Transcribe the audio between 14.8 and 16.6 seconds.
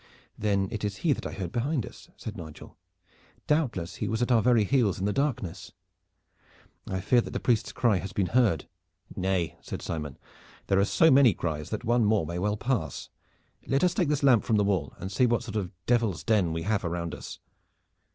and see what sort of devil's den